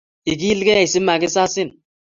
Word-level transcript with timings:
Ikilkei 0.33 0.87
si 0.87 0.99
makisasin 1.07 1.69